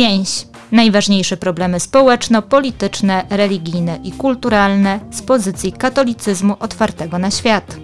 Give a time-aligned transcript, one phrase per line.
[0.00, 0.46] Więź.
[0.72, 7.76] Najważniejsze problemy społeczno-polityczne, religijne i kulturalne z pozycji katolicyzmu otwartego na świat.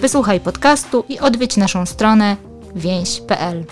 [0.00, 2.36] Wysłuchaj podcastu i odwiedź naszą stronę
[2.74, 3.64] więź.pl.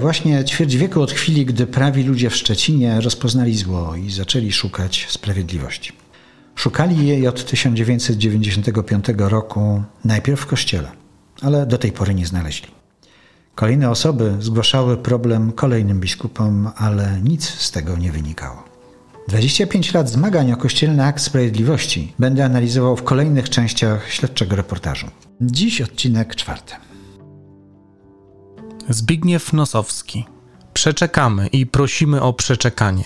[0.00, 5.06] właśnie ćwierć wieku od chwili, gdy prawi ludzie w Szczecinie rozpoznali zło i zaczęli szukać
[5.08, 5.92] sprawiedliwości.
[6.54, 10.90] Szukali jej od 1995 roku najpierw w kościele,
[11.42, 12.68] ale do tej pory nie znaleźli.
[13.54, 18.64] Kolejne osoby zgłaszały problem kolejnym biskupom, ale nic z tego nie wynikało.
[19.28, 25.06] 25 lat zmagań o kościelny akt sprawiedliwości będę analizował w kolejnych częściach śledczego reportażu.
[25.40, 26.74] Dziś odcinek czwarty.
[28.90, 30.24] Zbigniew Nosowski.
[30.74, 33.04] Przeczekamy i prosimy o przeczekanie.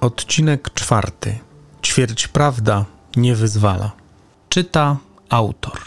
[0.00, 1.38] Odcinek czwarty.
[1.82, 2.84] Ćwierć prawda
[3.16, 3.92] nie wyzwala.
[4.48, 4.96] Czyta
[5.28, 5.80] autor.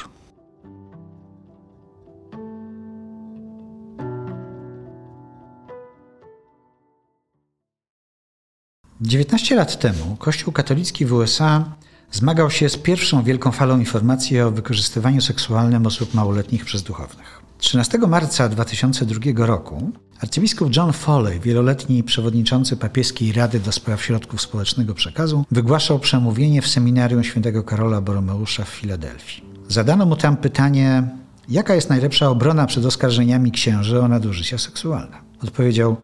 [9.01, 11.65] 19 lat temu Kościół katolicki w USA
[12.11, 17.40] zmagał się z pierwszą wielką falą informacji o wykorzystywaniu seksualnym osób małoletnich przez duchownych.
[17.61, 24.93] 13 marca 2002 roku arcybiskup John Foley, wieloletni przewodniczący papieskiej Rady do Spraw Środków Społecznego
[24.93, 29.43] Przekazu, wygłaszał przemówienie w seminarium świętego Karola Boromeusza w Filadelfii.
[29.67, 31.03] Zadano mu tam pytanie,
[31.49, 35.17] jaka jest najlepsza obrona przed oskarżeniami księży o nadużycia seksualne.
[35.43, 35.97] Odpowiedział,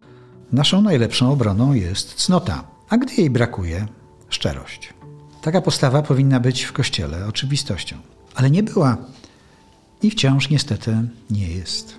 [0.51, 3.87] naszą najlepszą obroną jest cnota, a gdy jej brakuje,
[4.29, 4.93] szczerość.
[5.41, 7.95] Taka postawa powinna być w Kościele oczywistością,
[8.35, 8.97] ale nie była
[10.03, 10.97] i wciąż niestety
[11.29, 11.95] nie jest.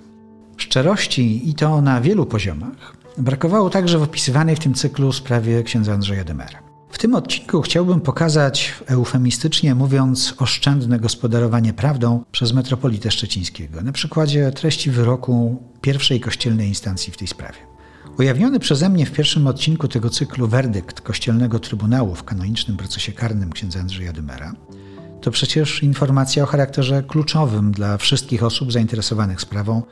[0.57, 5.93] Szczerości i to na wielu poziomach brakowało także w opisywanej w tym cyklu sprawie księdza
[5.93, 6.63] Andrzeja Demera.
[6.91, 14.53] W tym odcinku chciałbym pokazać, eufemistycznie mówiąc, oszczędne gospodarowanie prawdą przez metropolitę szczecińskiego, na przykładzie
[14.53, 17.59] treści wyroku pierwszej kościelnej instancji w tej sprawie.
[18.19, 23.53] Ujawniony przeze mnie w pierwszym odcinku tego cyklu werdykt Kościelnego Trybunału w kanonicznym procesie karnym
[23.53, 24.53] księdza Andrzeja Dymera
[25.29, 29.83] to przecież informacja o charakterze kluczowym dla wszystkich osób zainteresowanych sprawą,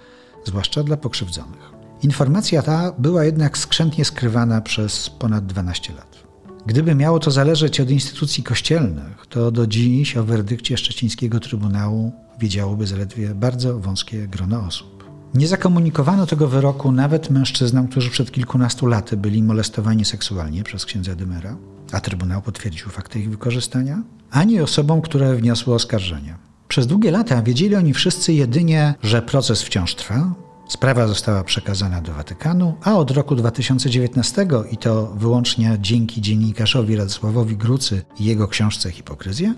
[0.44, 1.72] zwłaszcza dla pokrzywdzonych.
[2.02, 6.22] Informacja ta była jednak skrzętnie skrywana przez ponad 12 lat.
[6.66, 12.86] Gdyby miało to zależeć od instytucji kościelnych, to do dziś o werdykcie Szczecińskiego Trybunału wiedziałoby
[12.86, 14.95] zaledwie bardzo wąskie grono osób.
[15.36, 21.14] Nie zakomunikowano tego wyroku nawet mężczyznom, którzy przed kilkunastu laty byli molestowani seksualnie przez księdza
[21.14, 21.56] Dymera,
[21.92, 26.38] a Trybunał potwierdził fakty ich wykorzystania, ani osobom, które wniosły oskarżenia.
[26.68, 30.34] Przez długie lata wiedzieli oni wszyscy jedynie, że proces wciąż trwa,
[30.68, 37.56] sprawa została przekazana do Watykanu, a od roku 2019 i to wyłącznie dzięki dziennikarzowi Radosławowi
[37.56, 39.54] Grucy i jego książce Hipokryzja,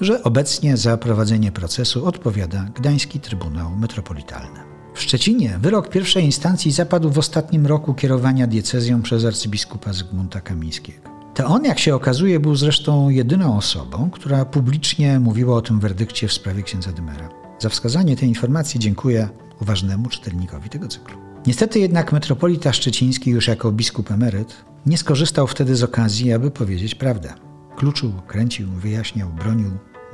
[0.00, 4.69] że obecnie za prowadzenie procesu odpowiada Gdański Trybunał Metropolitalny.
[4.94, 11.10] W Szczecinie wyrok pierwszej instancji zapadł w ostatnim roku kierowania diecezją przez arcybiskupa Zygmunta Kamińskiego.
[11.34, 16.28] To on, jak się okazuje, był zresztą jedyną osobą, która publicznie mówiła o tym werdykcie
[16.28, 17.28] w sprawie księdza Dymera.
[17.58, 19.28] Za wskazanie tej informacji dziękuję
[19.62, 21.18] uważnemu czytelnikowi tego cyklu.
[21.46, 26.94] Niestety jednak metropolita szczeciński już jako biskup emeryt nie skorzystał wtedy z okazji, aby powiedzieć
[26.94, 27.32] prawdę.
[27.76, 29.70] Kluczył, kręcił, wyjaśniał, bronił,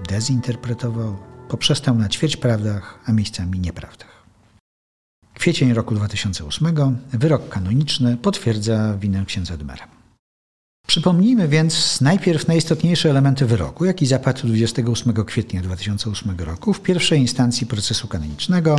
[0.08, 1.16] dezinterpretował,
[1.48, 4.16] poprzestał na ćwierć prawdach, a miejscami nieprawdach.
[5.38, 6.74] Kwiecień roku 2008
[7.12, 9.88] wyrok kanoniczny potwierdza winę księdza Dymera.
[10.86, 17.66] Przypomnijmy więc najpierw najistotniejsze elementy wyroku, jaki zapadł 28 kwietnia 2008 roku w pierwszej instancji
[17.66, 18.76] procesu kanonicznego,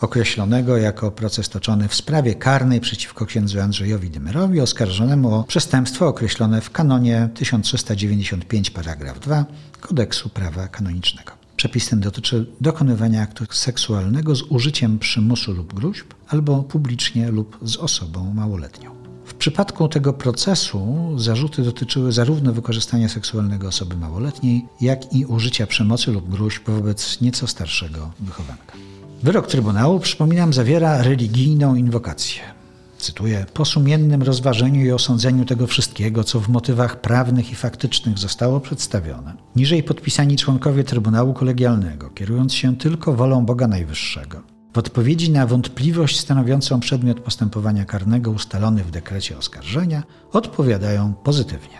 [0.00, 6.60] określonego jako proces toczony w sprawie karnej przeciwko księdzu Andrzejowi Dymerowi, oskarżonemu o przestępstwo określone
[6.60, 9.44] w kanonie 1395 paragraf 2
[9.80, 11.43] Kodeksu Prawa Kanonicznego.
[11.64, 17.76] Przepis ten dotyczy dokonywania aktu seksualnego z użyciem przymusu lub gruźb albo publicznie lub z
[17.76, 18.90] osobą małoletnią.
[19.24, 26.12] W przypadku tego procesu zarzuty dotyczyły zarówno wykorzystania seksualnego osoby małoletniej, jak i użycia przemocy
[26.12, 28.72] lub gruźb wobec nieco starszego wychowanka.
[29.22, 32.53] Wyrok Trybunału, przypominam, zawiera religijną inwokację.
[33.04, 38.60] Cytuję: Po sumiennym rozważeniu i osądzeniu tego wszystkiego, co w motywach prawnych i faktycznych zostało
[38.60, 44.42] przedstawione, niżej podpisani członkowie Trybunału Kolegialnego, kierując się tylko wolą Boga Najwyższego,
[44.74, 50.02] w odpowiedzi na wątpliwość stanowiącą przedmiot postępowania karnego ustalony w dekrecie oskarżenia,
[50.32, 51.78] odpowiadają pozytywnie.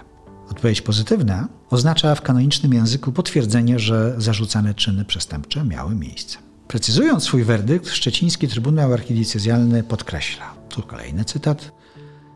[0.50, 6.38] Odpowiedź pozytywna oznacza w kanonicznym języku potwierdzenie, że zarzucane czyny przestępcze miały miejsce.
[6.74, 11.72] Precyzując swój werdykt, szczeciński Trybunał Archidiecezjalny podkreśla, tu kolejny cytat,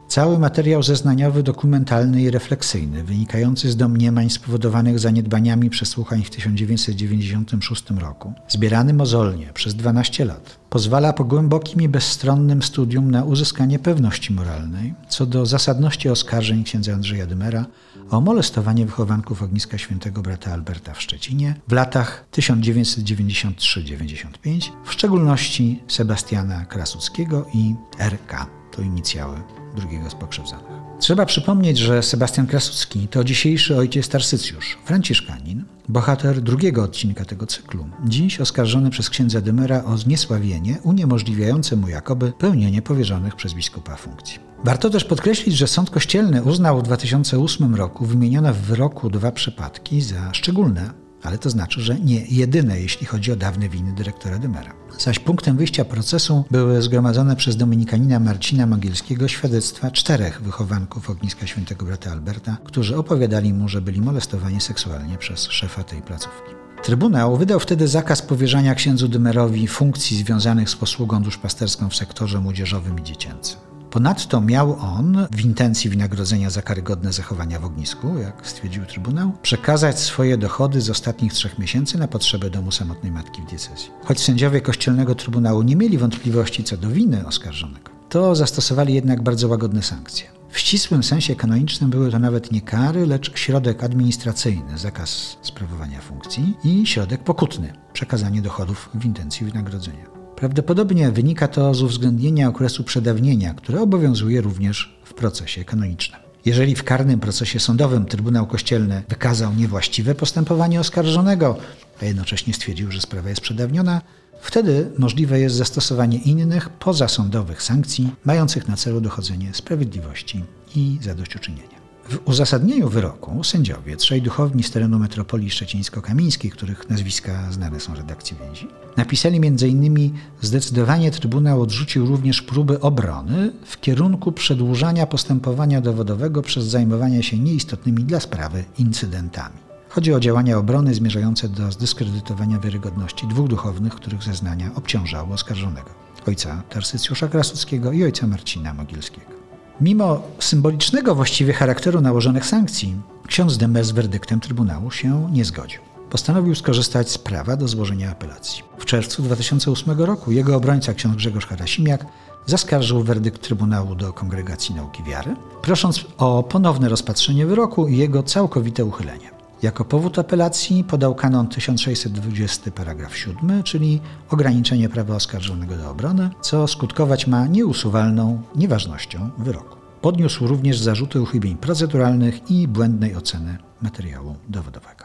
[0.08, 8.32] Cały materiał zeznaniowy, dokumentalny i refleksyjny, wynikający z domniemań spowodowanych zaniedbaniami przesłuchań w 1996 roku,
[8.48, 14.94] zbierany mozolnie przez 12 lat, pozwala po głębokim i bezstronnym studium na uzyskanie pewności moralnej
[15.08, 17.66] co do zasadności oskarżeń księdza Andrzeja Dymera
[18.10, 26.64] o molestowanie wychowanków ogniska świętego brata Alberta w Szczecinie w latach 1993-95, w szczególności Sebastiana
[26.64, 29.36] Krasuckiego i RK, to inicjały
[29.76, 30.66] drugiego z pokrzywdzonych.
[30.98, 37.86] Trzeba przypomnieć, że Sebastian Krasucki to dzisiejszy ojciec Tarsycjusz, franciszkanin, bohater drugiego odcinka tego cyklu,
[38.04, 44.38] dziś oskarżony przez księdza Dymera o zniesławienie uniemożliwiające mu jakoby pełnienie powierzonych przez biskupa funkcji.
[44.64, 50.00] Warto też podkreślić, że sąd kościelny uznał w 2008 roku wymienione w wyroku dwa przypadki
[50.00, 50.90] za szczególne,
[51.22, 54.72] ale to znaczy, że nie jedyne, jeśli chodzi o dawne winy dyrektora Dymera.
[54.98, 61.86] Zaś punktem wyjścia procesu były zgromadzone przez dominikanina Marcina Mogielskiego świadectwa czterech wychowanków ogniska świętego
[61.86, 66.50] brata Alberta, którzy opowiadali mu, że byli molestowani seksualnie przez szefa tej placówki.
[66.82, 73.00] Trybunał wydał wtedy zakaz powierzania księdzu Dymerowi funkcji związanych z posługą duszpasterską w sektorze młodzieżowym
[73.00, 73.67] i dziecięcym.
[73.90, 80.00] Ponadto miał on, w intencji wynagrodzenia za karygodne zachowania w ognisku, jak stwierdził Trybunał, przekazać
[80.00, 83.90] swoje dochody z ostatnich trzech miesięcy na potrzebę domu samotnej matki w diecezji.
[84.04, 89.48] Choć sędziowie Kościelnego Trybunału nie mieli wątpliwości co do winy oskarżonego, to zastosowali jednak bardzo
[89.48, 90.26] łagodne sankcje.
[90.50, 96.56] W ścisłym sensie kanonicznym były to nawet nie kary, lecz środek administracyjny, zakaz sprawowania funkcji
[96.64, 100.17] i środek pokutny, przekazanie dochodów w intencji wynagrodzenia.
[100.38, 106.20] Prawdopodobnie wynika to z uwzględnienia okresu przedawnienia, które obowiązuje również w procesie kanonicznym.
[106.44, 111.56] Jeżeli w karnym procesie sądowym Trybunał Kościelny wykazał niewłaściwe postępowanie oskarżonego,
[112.02, 114.00] a jednocześnie stwierdził, że sprawa jest przedawniona,
[114.40, 120.44] wtedy możliwe jest zastosowanie innych pozasądowych sankcji mających na celu dochodzenie sprawiedliwości
[120.76, 121.77] i zadośćuczynienia.
[122.08, 128.36] W uzasadnieniu wyroku sędziowie trzej duchowni z terenu metropolii szczecińsko-kamińskiej, których nazwiska znane są redakcji
[128.44, 130.10] więzi, napisali m.in.
[130.40, 138.04] zdecydowanie Trybunał odrzucił również próby obrony w kierunku przedłużania postępowania dowodowego przez zajmowanie się nieistotnymi
[138.04, 139.56] dla sprawy incydentami.
[139.88, 145.90] Chodzi o działania obrony zmierzające do zdyskredytowania wiarygodności dwóch duchownych, których zeznania obciążały oskarżonego.
[146.26, 149.47] Ojca Tarsycjusza Krasuckiego i ojca Marcina Mogilskiego.
[149.80, 152.96] Mimo symbolicznego właściwie charakteru nałożonych sankcji,
[153.26, 155.80] ksiądz Demer z werdyktem Trybunału się nie zgodził.
[156.10, 158.62] Postanowił skorzystać z prawa do złożenia apelacji.
[158.78, 162.06] W czerwcu 2008 roku jego obrońca ksiądz Grzegorz Harasimiak
[162.46, 168.84] zaskarżył werdykt Trybunału do Kongregacji Nauki Wiary, prosząc o ponowne rozpatrzenie wyroku i jego całkowite
[168.84, 169.37] uchylenie.
[169.62, 174.00] Jako powód apelacji podał kanon 1620 paragraf 7, czyli
[174.30, 179.76] ograniczenie prawa oskarżonego do obrony, co skutkować ma nieusuwalną nieważnością wyroku.
[180.00, 185.04] Podniósł również zarzuty uchybień proceduralnych i błędnej oceny materiału dowodowego.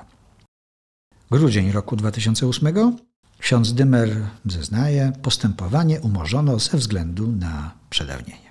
[1.32, 2.98] Grudzień roku 2008
[3.40, 4.10] ksiądz Dymer
[4.46, 8.43] zeznaje, postępowanie umorzono ze względu na przedawnienie.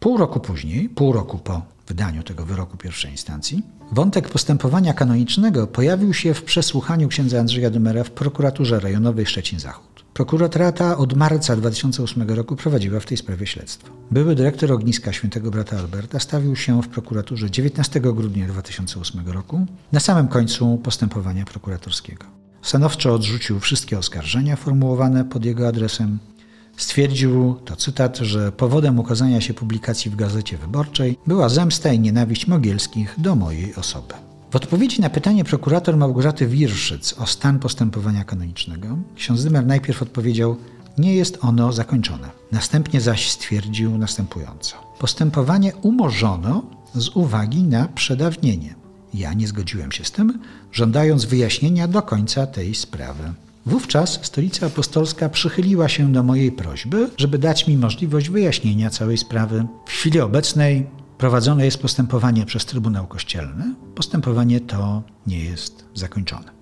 [0.00, 3.62] Pół roku później, pół roku po wydaniu tego wyroku pierwszej instancji,
[3.92, 10.04] wątek postępowania kanonicznego pojawił się w przesłuchaniu księdza Andrzeja Dymera w prokuraturze rejonowej Szczecin-Zachód.
[10.14, 13.92] Prokuratorata od marca 2008 roku prowadziła w tej sprawie śledztwo.
[14.10, 20.00] Były dyrektor ogniska świętego brata Alberta stawił się w prokuraturze 19 grudnia 2008 roku na
[20.00, 22.24] samym końcu postępowania prokuratorskiego.
[22.62, 26.18] Stanowczo odrzucił wszystkie oskarżenia formułowane pod jego adresem
[26.76, 32.46] Stwierdził, to cytat, że powodem ukazania się publikacji w Gazecie Wyborczej była zemsta i nienawiść
[32.46, 34.14] Mogielskich do mojej osoby.
[34.50, 40.56] W odpowiedzi na pytanie prokurator Małgorzaty Wirszyc o stan postępowania kanonicznego, ksiądz Dymer najpierw odpowiedział,
[40.98, 42.30] nie jest ono zakończone.
[42.52, 44.76] Następnie zaś stwierdził następująco.
[44.98, 46.62] Postępowanie umorzono
[46.94, 48.74] z uwagi na przedawnienie.
[49.14, 50.40] Ja nie zgodziłem się z tym,
[50.72, 53.32] żądając wyjaśnienia do końca tej sprawy.
[53.66, 59.66] Wówczas Stolica Apostolska przychyliła się do mojej prośby, żeby dać mi możliwość wyjaśnienia całej sprawy.
[59.86, 60.86] W chwili obecnej
[61.18, 63.74] prowadzone jest postępowanie przez Trybunał Kościelny.
[63.94, 66.56] Postępowanie to nie jest zakończone.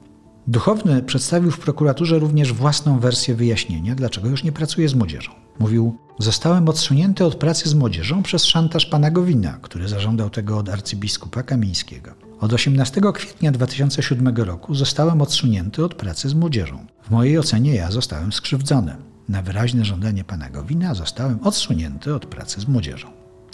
[0.47, 5.33] Duchowny przedstawił w prokuraturze również własną wersję wyjaśnienia, dlaczego już nie pracuje z młodzieżą.
[5.59, 10.69] Mówił: Zostałem odsunięty od pracy z młodzieżą przez szantaż pana Gowina, który zażądał tego od
[10.69, 12.24] arcybiskupa Kamińskiego.
[12.41, 16.87] Od 18 kwietnia 2007 roku zostałem odsunięty od pracy z młodzieżą.
[17.03, 18.97] W mojej ocenie ja zostałem skrzywdzony.
[19.29, 23.09] Na wyraźne żądanie pana Gowina zostałem odsunięty od pracy z młodzieżą.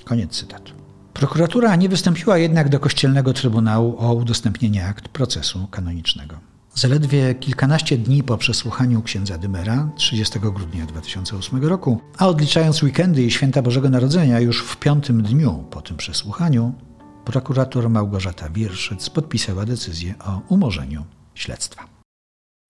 [0.05, 0.73] Koniec cytatu.
[1.15, 6.37] Prokuratura nie wystąpiła jednak do Kościelnego Trybunału o udostępnienie akt procesu kanonicznego.
[6.75, 13.31] Zaledwie kilkanaście dni po przesłuchaniu księdza Dymera 30 grudnia 2008 roku, a odliczając weekendy i
[13.31, 16.75] święta Bożego Narodzenia już w piątym dniu po tym przesłuchaniu,
[17.25, 21.87] prokurator Małgorzata Wierszyc podpisała decyzję o umorzeniu śledztwa.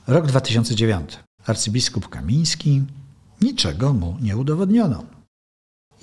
[0.07, 1.19] Rok 2009.
[1.47, 2.83] Arcybiskup Kamiński.
[3.41, 5.05] Niczego mu nie udowodniono.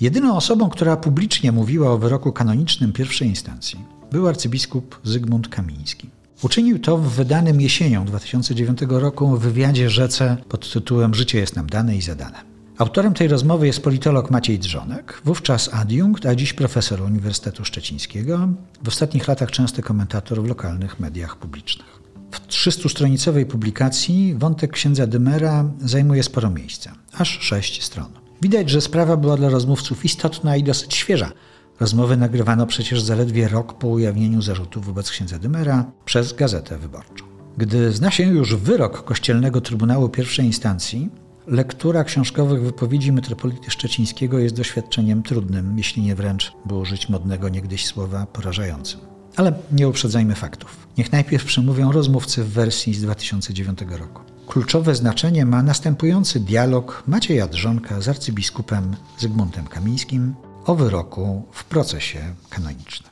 [0.00, 6.10] Jedyną osobą, która publicznie mówiła o wyroku kanonicznym pierwszej instancji, był arcybiskup Zygmunt Kamiński.
[6.42, 11.96] Uczynił to w wydanym jesienią 2009 roku wywiadzie Rzece pod tytułem Życie jest nam dane
[11.96, 12.47] i zadane.
[12.78, 18.48] Autorem tej rozmowy jest politolog Maciej Drzonek, wówczas adiunkt, a dziś profesor Uniwersytetu Szczecińskiego,
[18.82, 22.02] w ostatnich latach częsty komentator w lokalnych mediach publicznych.
[22.30, 28.08] W 300-stronicowej publikacji wątek księdza Dymera zajmuje sporo miejsca, aż sześć stron.
[28.42, 31.32] Widać, że sprawa była dla rozmówców istotna i dosyć świeża.
[31.80, 37.24] Rozmowy nagrywano przecież zaledwie rok po ujawnieniu zarzutów wobec księdza Dymera przez Gazetę Wyborczą.
[37.56, 41.10] Gdy zna się już wyrok Kościelnego Trybunału Pierwszej Instancji,
[41.48, 47.86] lektura książkowych wypowiedzi metropolity szczecińskiego jest doświadczeniem trudnym, jeśli nie wręcz, by użyć modnego niegdyś
[47.86, 49.00] słowa, porażającym.
[49.36, 50.86] Ale nie uprzedzajmy faktów.
[50.98, 54.22] Niech najpierw przemówią rozmówcy w wersji z 2009 roku.
[54.46, 60.34] Kluczowe znaczenie ma następujący dialog Macieja Drżonka z arcybiskupem Zygmuntem Kamińskim
[60.66, 63.10] o wyroku w procesie kanonicznym.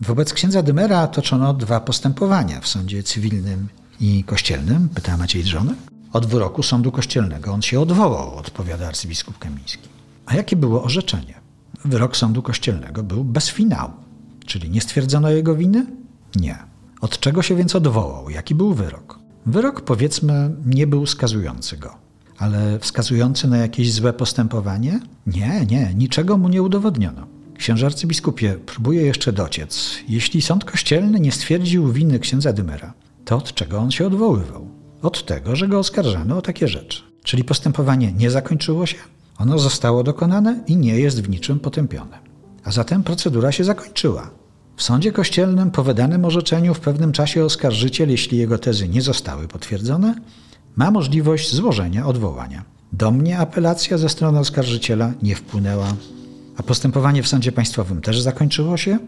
[0.00, 3.68] Wobec księdza Dymera toczono dwa postępowania w sądzie cywilnym
[4.00, 5.93] i kościelnym, pyta Maciej Drzonek.
[6.14, 9.88] Od wyroku sądu kościelnego on się odwołał, odpowiada arcybiskup Kamiński.
[10.26, 11.34] A jakie było orzeczenie?
[11.84, 13.92] Wyrok sądu kościelnego był bez finału,
[14.46, 15.86] czyli nie stwierdzono jego winy?
[16.36, 16.58] Nie.
[17.00, 18.30] Od czego się więc odwołał?
[18.30, 19.18] Jaki był wyrok?
[19.46, 21.94] Wyrok, powiedzmy, nie był skazujący go,
[22.38, 25.00] ale wskazujący na jakieś złe postępowanie?
[25.26, 27.26] Nie, nie, niczego mu nie udowodniono.
[27.58, 29.98] Księże arcybiskupie, próbuje jeszcze dociec.
[30.08, 32.94] Jeśli sąd kościelny nie stwierdził winy księdza Dymera,
[33.24, 34.73] to od czego on się odwoływał?
[35.04, 37.02] Od tego, że go oskarżano o takie rzeczy.
[37.22, 38.96] Czyli postępowanie nie zakończyło się,
[39.38, 42.18] ono zostało dokonane i nie jest w niczym potępione.
[42.64, 44.30] A zatem procedura się zakończyła.
[44.76, 49.48] W sądzie kościelnym po wydanym orzeczeniu w pewnym czasie oskarżyciel, jeśli jego tezy nie zostały
[49.48, 50.14] potwierdzone,
[50.76, 52.64] ma możliwość złożenia odwołania.
[52.92, 55.94] Do mnie apelacja ze strony oskarżyciela nie wpłynęła.
[56.56, 58.98] A postępowanie w sądzie państwowym też zakończyło się?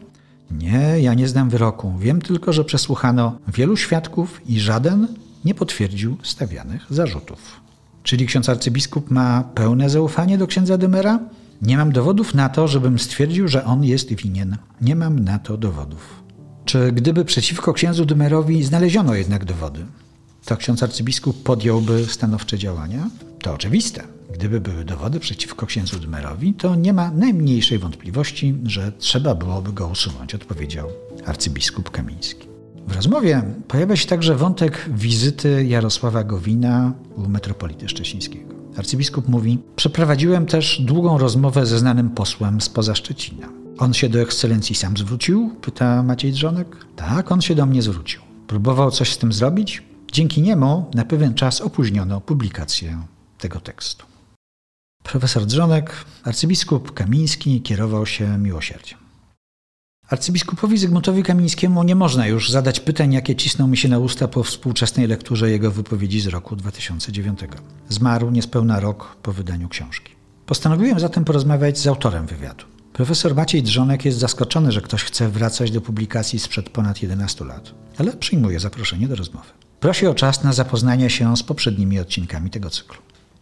[0.51, 1.93] Nie, ja nie znam wyroku.
[1.99, 5.09] Wiem tylko, że przesłuchano wielu świadków i żaden
[5.47, 7.61] nie potwierdził stawianych zarzutów.
[8.03, 11.21] Czyli ksiądz arcybiskup ma pełne zaufanie do księdza Dymera?
[11.63, 14.57] Nie mam dowodów na to, żebym stwierdził, że on jest winien.
[14.81, 16.23] Nie mam na to dowodów.
[16.65, 19.87] Czy gdyby przeciwko księdzu Dymerowi znaleziono jednak dowody,
[20.45, 23.11] to ksiądz arcybiskup podjąłby stanowcze działania?
[23.43, 24.03] To oczywiste.
[24.35, 29.89] Gdyby były dowody przeciwko księdzu Dymerowi, to nie ma najmniejszej wątpliwości, że trzeba byłoby go
[29.89, 30.89] usunąć, odpowiedział
[31.27, 32.56] arcybiskup Kamiński.
[32.87, 38.55] W rozmowie pojawia się także wątek wizyty Jarosława Gowina u metropolity szczecińskiego.
[38.77, 43.49] Arcybiskup mówi: Przeprowadziłem też długą rozmowę ze znanym posłem spoza Szczecina.
[43.79, 45.51] On się do ekscelencji sam zwrócił?
[45.61, 46.87] Pyta Maciej Drzonek.
[46.97, 48.21] Tak, on się do mnie zwrócił.
[48.47, 49.83] Próbował coś z tym zrobić?
[50.13, 52.99] Dzięki niemu na pewien czas opóźniono publikację
[53.39, 54.07] tego tekstu.
[55.03, 59.06] Profesor Drzonek, arcybiskup Kamiński kierował się miłosierdziem.
[60.11, 64.43] Arcybiskupowi Zygmuntowi Kamińskiemu nie można już zadać pytań, jakie cisną mi się na usta po
[64.43, 67.41] współczesnej lekturze jego wypowiedzi z roku 2009.
[67.89, 70.13] Zmarł niespełna rok po wydaniu książki.
[70.47, 72.65] Postanowiłem zatem porozmawiać z autorem wywiadu.
[72.93, 77.75] Profesor Maciej Drzonek jest zaskoczony, że ktoś chce wracać do publikacji sprzed ponad 11 lat,
[77.99, 79.49] ale przyjmuje zaproszenie do rozmowy.
[79.81, 83.01] Prosi o czas na zapoznanie się z poprzednimi odcinkami tego cyklu.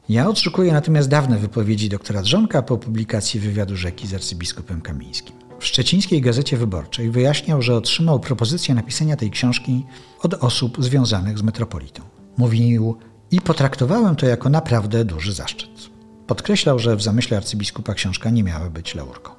[0.08, 5.43] Ja odszukuję natomiast dawne wypowiedzi doktora Drzonka po publikacji wywiadu rzeki z arcybiskupem Kamińskim.
[5.64, 9.84] W szczecińskiej gazecie wyborczej wyjaśniał, że otrzymał propozycję napisania tej książki
[10.22, 12.02] od osób związanych z metropolitą.
[12.36, 12.96] Mówił,
[13.30, 15.70] i potraktowałem to jako naprawdę duży zaszczyt.
[16.26, 19.32] Podkreślał, że w zamyśle arcybiskupa książka nie miała być laurką.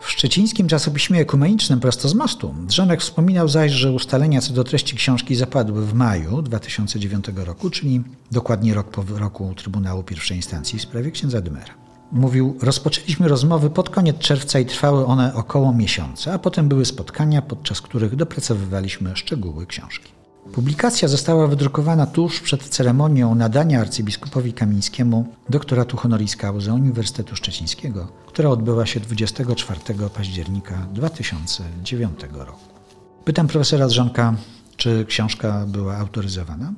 [0.00, 4.96] W szczecińskim czasopiśmie ekumenicznym prosto z mostu Drzonek wspominał zaś, że ustalenia co do treści
[4.96, 10.82] książki zapadły w maju 2009 roku, czyli dokładnie rok po wyroku Trybunału Pierwszej Instancji w
[10.82, 11.89] sprawie księdza Dymera.
[12.12, 17.42] Mówił, rozpoczęliśmy rozmowy pod koniec czerwca i trwały one około miesiąca, a potem były spotkania,
[17.42, 20.12] podczas których dopracowywaliśmy szczegóły książki.
[20.52, 28.48] Publikacja została wydrukowana tuż przed ceremonią nadania arcybiskupowi Kamińskiemu doktoratu honoris causa Uniwersytetu Szczecińskiego, która
[28.48, 29.80] odbyła się 24
[30.14, 32.60] października 2009 roku.
[33.24, 34.34] Pytam profesora Drzonka,
[34.76, 36.72] czy książka była autoryzowana?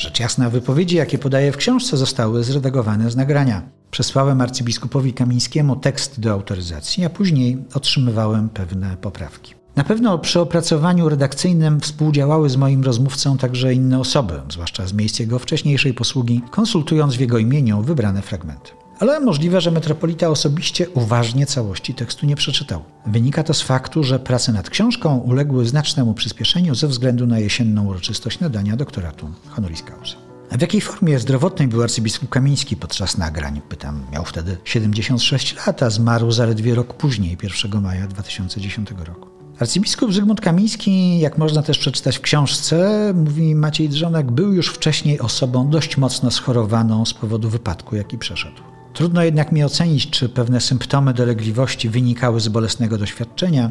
[0.00, 3.62] Rzecz jasna, wypowiedzi, jakie podaje w książce, zostały zredagowane z nagrania.
[3.90, 9.54] Przesłałem arcybiskupowi Kamińskiemu tekst do autoryzacji, a później otrzymywałem pewne poprawki.
[9.76, 15.18] Na pewno przy opracowaniu redakcyjnym współdziałały z moim rozmówcą także inne osoby, zwłaszcza z miejsc
[15.18, 18.70] jego wcześniejszej posługi, konsultując w jego imieniu wybrane fragmenty.
[19.00, 22.82] Ale możliwe, że metropolita osobiście uważnie całości tekstu nie przeczytał.
[23.06, 27.86] Wynika to z faktu, że prace nad książką uległy znacznemu przyspieszeniu ze względu na jesienną
[27.86, 30.16] uroczystość nadania doktoratu honoris causa.
[30.50, 33.60] A w jakiej formie zdrowotnej był arcybiskup Kamiński podczas nagrań?
[33.68, 34.02] Pytam.
[34.12, 39.28] Miał wtedy 76 lat, a zmarł zaledwie rok później, 1 maja 2010 roku.
[39.58, 45.20] Arcybiskup Zygmunt Kamiński, jak można też przeczytać w książce, mówi Maciej Drzonek, był już wcześniej
[45.20, 48.62] osobą dość mocno schorowaną z powodu wypadku, jaki przeszedł.
[48.92, 53.70] Trudno jednak mi ocenić, czy pewne symptomy dolegliwości wynikały z bolesnego doświadczenia,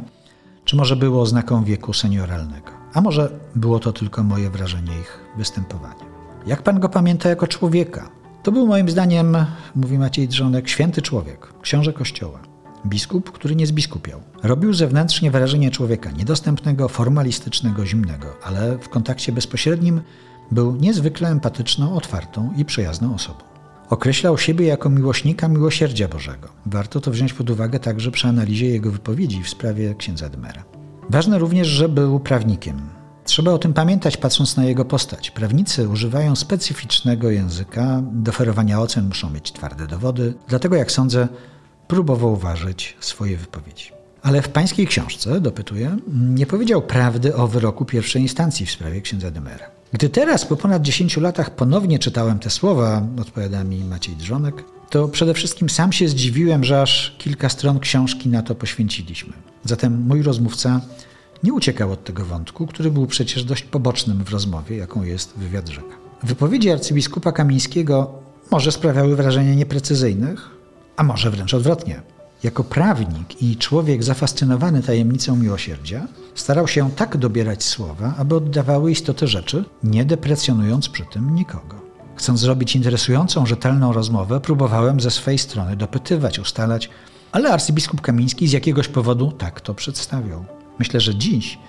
[0.66, 2.72] czy może było oznaką wieku senioralnego.
[2.94, 6.06] A może było to tylko moje wrażenie ich występowania.
[6.48, 8.10] Jak pan go pamięta jako człowieka?
[8.44, 9.38] To był moim zdaniem,
[9.76, 12.40] mówi Maciej Drzonek, święty człowiek, książę kościoła.
[12.86, 14.22] Biskup, który nie zbiskupiał.
[14.44, 20.02] Robił zewnętrznie wrażenie człowieka niedostępnego, formalistycznego, zimnego, ale w kontakcie bezpośrednim
[20.52, 23.50] był niezwykle empatyczną, otwartą i przyjazną osobą.
[23.90, 26.50] Określał siebie jako miłośnika miłosierdzia Bożego.
[26.66, 30.64] Warto to wziąć pod uwagę także przy analizie jego wypowiedzi w sprawie księdza Dymera.
[31.10, 32.82] Ważne również, że był prawnikiem.
[33.24, 35.32] Trzeba o tym pamiętać, patrząc na jego postać.
[35.32, 41.28] Prawnicy używają specyficznego języka, do ferowania ocen muszą mieć twarde dowody, dlatego, jak sądzę,
[41.88, 43.99] próbował ważyć swoje wypowiedzi.
[44.22, 49.32] Ale w pańskiej książce, dopytuję, nie powiedział prawdy o wyroku pierwszej instancji w sprawie księdza
[49.32, 49.66] Dymera.
[49.94, 55.08] Gdy teraz, po ponad 10 latach, ponownie czytałem te słowa, odpowiada mi Maciej Drzonek, to
[55.08, 59.34] przede wszystkim sam się zdziwiłem, że aż kilka stron książki na to poświęciliśmy.
[59.64, 60.82] Zatem mój rozmówca
[61.44, 65.70] nie uciekał od tego wątku, który był przecież dość pobocznym w rozmowie, jaką jest wywiad
[65.70, 65.96] rzeka.
[66.24, 68.14] Wypowiedzi arcybiskupa Kamińskiego
[68.52, 70.50] może sprawiały wrażenie nieprecyzyjnych,
[70.98, 72.02] a może wręcz odwrotnie.
[72.44, 79.28] Jako prawnik i człowiek zafascynowany tajemnicą miłosierdzia, starał się tak dobierać słowa, aby oddawały istotę
[79.28, 81.76] rzeczy, nie deprecjonując przy tym nikogo.
[82.16, 86.90] Chcąc zrobić interesującą, rzetelną rozmowę, próbowałem ze swej strony dopytywać, ustalać,
[87.32, 90.46] ale arcybiskup Kamiński z jakiegoś powodu tak to przedstawiał.
[90.80, 91.60] Myślę, że dziś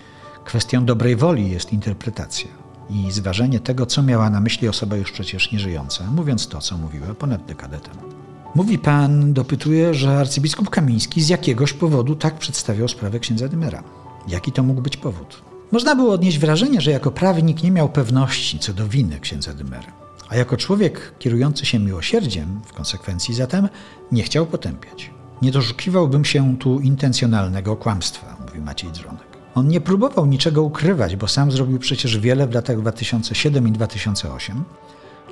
[0.45, 2.49] kwestią dobrej woli jest interpretacja
[2.91, 7.15] i zważenie tego, co miała na myśli osoba już przecież nieżyjąca, mówiąc to, co mówiła
[7.15, 8.20] ponad dekadę temu.
[8.55, 13.83] Mówi pan, dopytuje, że arcybiskup Kamiński z jakiegoś powodu tak przedstawiał sprawę księdza Dymera.
[14.29, 15.43] Jaki to mógł być powód?
[15.73, 19.93] Można było odnieść wrażenie, że jako prawnik nie miał pewności co do winy księdza Dymera,
[20.29, 23.69] a jako człowiek kierujący się miłosierdziem, w konsekwencji zatem,
[24.13, 25.11] nie chciał potępiać.
[25.43, 29.31] Nie doszukiwałbym się tu intencjonalnego kłamstwa, mówi Maciej Drzonek.
[29.55, 34.65] On nie próbował niczego ukrywać, bo sam zrobił przecież wiele w latach 2007 i 2008,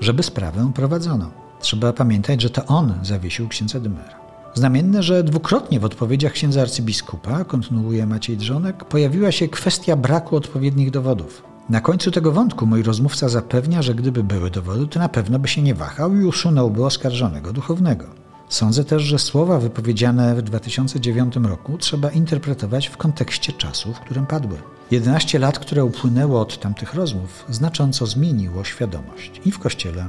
[0.00, 1.47] żeby sprawę prowadzono.
[1.60, 4.18] Trzeba pamiętać, że to on zawiesił księdza Dymera.
[4.54, 10.90] Znamienne, że dwukrotnie w odpowiedziach księdza arcybiskupa, kontynuuje Maciej Drzonek, pojawiła się kwestia braku odpowiednich
[10.90, 11.42] dowodów.
[11.68, 15.48] Na końcu tego wątku mój rozmówca zapewnia, że gdyby były dowody, to na pewno by
[15.48, 18.04] się nie wahał i usunąłby oskarżonego duchownego.
[18.48, 24.26] Sądzę też, że słowa wypowiedziane w 2009 roku trzeba interpretować w kontekście czasu, w którym
[24.26, 24.58] padły.
[24.90, 30.08] 11 lat, które upłynęło od tamtych rozmów, znacząco zmieniło świadomość i w kościele,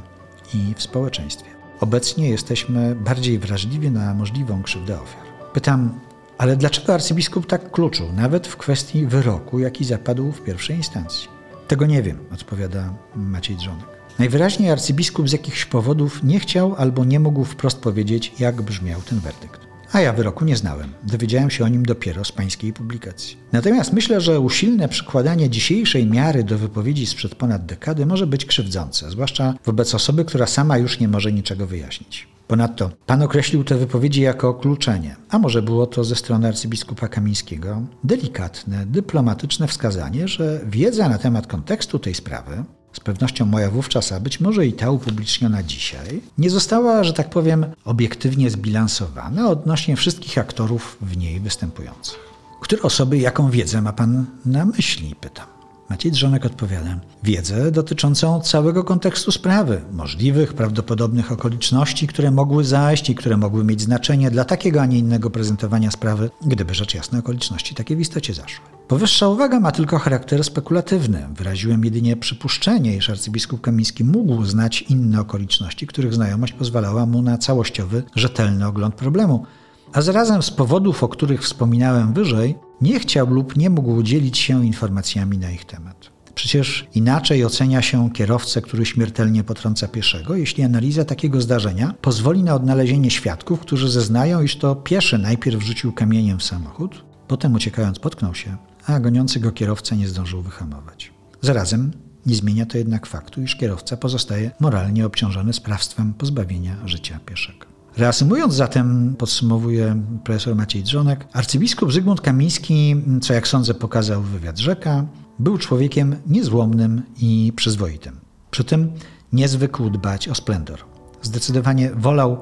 [0.54, 1.50] i w społeczeństwie.
[1.80, 5.24] Obecnie jesteśmy bardziej wrażliwi na możliwą krzywdę ofiar.
[5.54, 6.00] Pytam,
[6.38, 11.28] ale dlaczego arcybiskup tak kluczył, nawet w kwestii wyroku, jaki zapadł w pierwszej instancji?
[11.68, 13.86] Tego nie wiem, odpowiada Maciej Drzonek.
[14.20, 19.20] Najwyraźniej arcybiskup z jakichś powodów nie chciał albo nie mógł wprost powiedzieć, jak brzmiał ten
[19.20, 20.90] werdykt a ja wyroku nie znałem.
[21.04, 23.38] Dowiedziałem się o nim dopiero z pańskiej publikacji.
[23.52, 29.12] Natomiast myślę, że usilne przykładanie dzisiejszej miary do wypowiedzi sprzed ponad dekady może być krzywdzące,
[29.12, 32.28] zwłaszcza wobec osoby, która sama już nie może niczego wyjaśnić.
[32.48, 37.82] Ponadto pan określił te wypowiedzi jako kluczenie, a może było to ze strony arcybiskupa Kamińskiego
[38.04, 44.20] delikatne, dyplomatyczne wskazanie, że wiedza na temat kontekstu tej sprawy z pewnością moja wówczas, a
[44.20, 50.38] być może i ta upubliczniona dzisiaj, nie została, że tak powiem, obiektywnie zbilansowana odnośnie wszystkich
[50.38, 52.20] aktorów w niej występujących.
[52.62, 55.16] Które osoby, jaką wiedzę ma pan na myśli?
[55.22, 55.46] Pytam.
[55.90, 57.00] Maciej Drzonek odpowiada.
[57.24, 63.82] Wiedzę dotyczącą całego kontekstu sprawy, możliwych, prawdopodobnych okoliczności, które mogły zajść i które mogły mieć
[63.82, 68.34] znaczenie dla takiego, a nie innego prezentowania sprawy, gdyby rzecz jasna okoliczności takie w istocie
[68.34, 68.79] zaszły.
[68.90, 71.28] Powyższa uwaga ma tylko charakter spekulatywny.
[71.36, 77.38] Wyraziłem jedynie przypuszczenie, iż arcybiskup Kamiński mógł znać inne okoliczności, których znajomość pozwalała mu na
[77.38, 79.46] całościowy, rzetelny ogląd problemu,
[79.94, 84.66] a zarazem z powodów, o których wspominałem wyżej, nie chciał lub nie mógł dzielić się
[84.66, 86.10] informacjami na ich temat.
[86.36, 92.56] Przecież inaczej ocenia się kierowcę, który śmiertelnie potrąca pieszego, jeśli analiza takiego zdarzenia pozwoli na
[92.56, 98.36] odnalezienie świadków, którzy zeznają, iż to pieszy najpierw rzucił kamieniem w samochód, potem uciekając potknął
[98.36, 98.58] się,
[98.90, 101.14] a goniący go kierowca nie zdążył wyhamować.
[101.42, 101.92] Zarazem
[102.26, 107.66] nie zmienia to jednak faktu, iż kierowca pozostaje moralnie obciążony sprawstwem pozbawienia życia pieszego.
[107.98, 115.06] Reasumując zatem, podsumowuje profesor Maciej Drzonek, arcybiskup Zygmunt Kamiński, co jak sądzę pokazał wywiad Rzeka,
[115.40, 118.20] był człowiekiem niezłomnym i przyzwoitym.
[118.52, 118.92] Przy tym
[119.34, 120.80] nie zwykł dbać o splendor.
[121.22, 122.38] Zdecydowanie wolał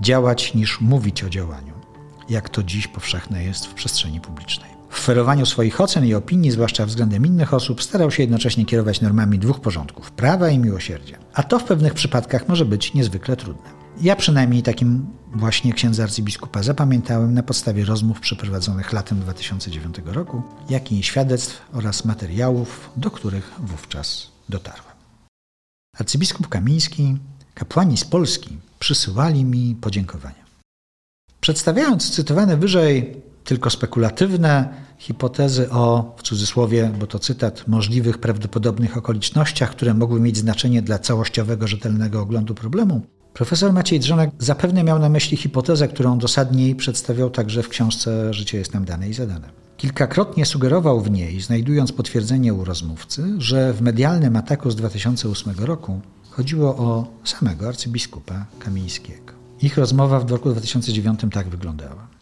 [0.00, 1.74] działać niż mówić o działaniu,
[2.28, 4.69] jak to dziś powszechne jest w przestrzeni publicznej.
[4.90, 9.38] W ferowaniu swoich ocen i opinii, zwłaszcza względem innych osób, starał się jednocześnie kierować normami
[9.38, 11.18] dwóch porządków prawa i miłosierdzia.
[11.34, 13.70] A to w pewnych przypadkach może być niezwykle trudne.
[14.00, 20.92] Ja przynajmniej takim właśnie księdza arcybiskupa zapamiętałem na podstawie rozmów przeprowadzonych latem 2009 roku, jak
[20.92, 24.94] i świadectw oraz materiałów, do których wówczas dotarłem.
[25.98, 27.16] Arcybiskup Kamiński,
[27.54, 30.44] kapłani z Polski przysyłali mi podziękowania.
[31.40, 39.70] Przedstawiając cytowane wyżej tylko spekulatywne hipotezy o, w cudzysłowie, bo to cytat, możliwych, prawdopodobnych okolicznościach,
[39.70, 43.02] które mogły mieć znaczenie dla całościowego, rzetelnego oglądu problemu,
[43.34, 48.58] profesor Maciej Drzonek zapewne miał na myśli hipotezę, którą dosadniej przedstawiał także w książce Życie
[48.58, 49.50] jest nam dane i zadane.
[49.76, 56.00] Kilkakrotnie sugerował w niej, znajdując potwierdzenie u rozmówcy, że w medialnym ataku z 2008 roku
[56.30, 59.32] chodziło o samego arcybiskupa Kamińskiego.
[59.62, 62.19] Ich rozmowa w roku 2009 tak wyglądała.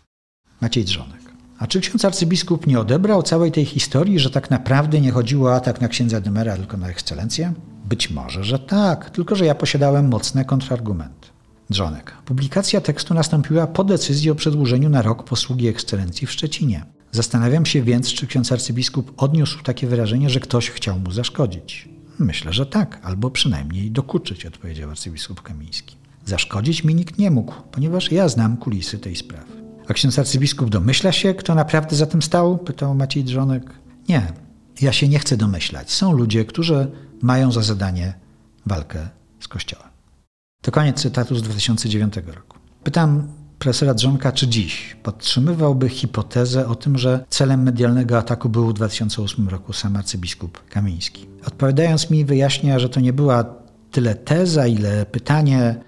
[0.60, 1.18] Maciej Drzonek.
[1.58, 5.54] A czy ksiądz arcybiskup nie odebrał całej tej historii, że tak naprawdę nie chodziło o
[5.54, 7.52] atak na księdza Dymera, tylko na ekscelencję?
[7.84, 11.28] Być może, że tak, tylko że ja posiadałem mocne kontrargumenty.
[11.70, 12.12] Drzonek.
[12.24, 16.84] Publikacja tekstu nastąpiła po decyzji o przedłużeniu na rok posługi ekscelencji w Szczecinie.
[17.12, 21.88] Zastanawiam się więc, czy ksiądz arcybiskup odniósł takie wyrażenie, że ktoś chciał mu zaszkodzić.
[22.18, 25.96] Myślę, że tak, albo przynajmniej dokuczyć, odpowiedział arcybiskup Kamiński.
[26.26, 29.57] Zaszkodzić mi nikt nie mógł, ponieważ ja znam kulisy tej sprawy.
[29.88, 32.58] A ksiądz arcybiskup domyśla się, kto naprawdę za tym stał?
[32.58, 33.62] Pytał Maciej Drzonek.
[34.08, 34.32] Nie,
[34.80, 35.92] ja się nie chcę domyślać.
[35.92, 36.90] Są ludzie, którzy
[37.22, 38.14] mają za zadanie
[38.66, 39.08] walkę
[39.40, 39.88] z Kościołem.
[40.62, 42.58] To koniec cytatu z 2009 roku.
[42.84, 48.72] Pytam profesora Drzonka, czy dziś podtrzymywałby hipotezę o tym, że celem medialnego ataku był w
[48.72, 51.26] 2008 roku sam arcybiskup Kamiński.
[51.46, 53.44] Odpowiadając mi wyjaśnia, że to nie była
[53.90, 55.80] tyle teza, ile pytanie,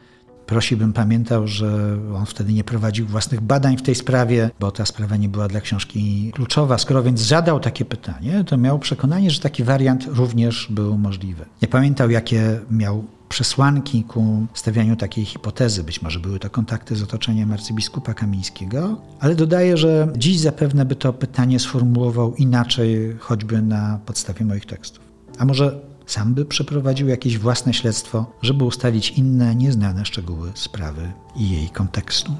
[0.51, 5.17] Prosiłbym pamiętał, że on wtedy nie prowadził własnych badań w tej sprawie, bo ta sprawa
[5.17, 6.79] nie była dla książki kluczowa.
[6.79, 11.45] Skoro więc zadał takie pytanie, to miał przekonanie, że taki wariant również był możliwy.
[11.63, 15.85] Nie pamiętał, jakie miał przesłanki ku stawianiu takiej hipotezy.
[15.85, 20.97] Być może były to kontakty z otoczeniem arcybiskupa Kamińskiego, ale dodaję, że dziś zapewne by
[20.97, 25.05] to pytanie sformułował inaczej, choćby na podstawie moich tekstów.
[25.39, 31.51] A może sam by przeprowadził jakieś własne śledztwo, żeby ustalić inne, nieznane szczegóły sprawy i
[31.51, 32.33] jej kontekstu.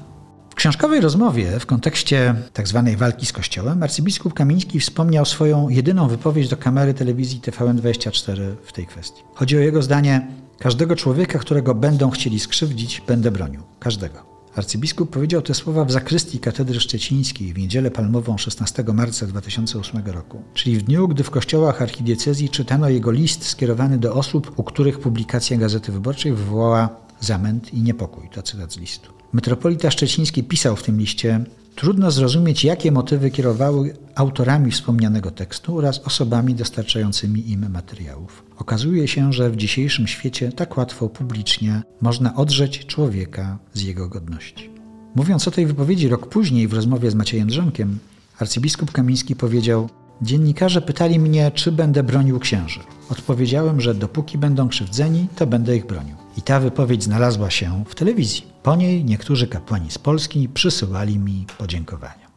[0.49, 2.83] W książkowej rozmowie w kontekście tzw.
[2.85, 8.73] Tak walki z Kościołem arcybiskup Kamiński wspomniał swoją jedyną wypowiedź do kamery telewizji TVN24 w
[8.73, 9.21] tej kwestii.
[9.33, 10.27] Chodzi o jego zdanie:
[10.59, 13.61] Każdego człowieka, którego będą chcieli skrzywdzić, będę bronił.
[13.79, 14.30] Każdego.
[14.55, 20.41] Arcybiskup powiedział te słowa w zakrystii katedry szczecińskiej w niedzielę palmową 16 marca 2008 roku,
[20.53, 24.99] czyli w dniu, gdy w kościołach archidiecezji czytano jego list skierowany do osób, u których
[24.99, 26.89] publikacja Gazety Wyborczej wywołała
[27.21, 28.29] zamęt i niepokój.
[28.33, 29.11] To cytat z listu.
[29.33, 35.99] Metropolita Szczeciński pisał w tym liście Trudno zrozumieć, jakie motywy kierowały autorami wspomnianego tekstu oraz
[35.99, 38.43] osobami dostarczającymi im materiałów.
[38.57, 44.69] Okazuje się, że w dzisiejszym świecie tak łatwo publicznie można odrzeć człowieka z jego godności.
[45.15, 47.99] Mówiąc o tej wypowiedzi rok później w rozmowie z Maciejem Drzonkiem,
[48.39, 49.89] arcybiskup Kamiński powiedział:
[50.21, 52.79] Dziennikarze pytali mnie, czy będę bronił księży.
[53.09, 56.15] Odpowiedziałem, że dopóki będą krzywdzeni, to będę ich bronił.
[56.37, 58.43] I ta wypowiedź znalazła się w telewizji.
[58.63, 62.31] Po niej niektórzy kapłani z Polski przysyłali mi podziękowania.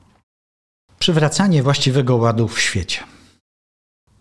[0.99, 3.01] Przywracanie właściwego ładu w świecie.